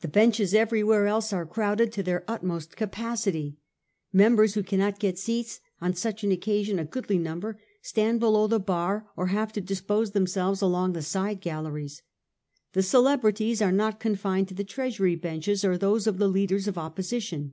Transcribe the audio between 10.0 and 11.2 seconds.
themselves along the